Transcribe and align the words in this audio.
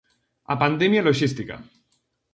A 0.53 0.55
pandemia 0.63 1.05
loxística. 1.07 1.55